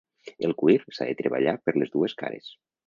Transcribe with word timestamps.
El 0.47 0.55
cuir 0.61 0.77
s'ha 0.99 1.07
de 1.11 1.17
treballar 1.21 1.55
per 1.67 1.77
les 1.81 1.97
dues 1.99 2.21
cares. 2.25 2.55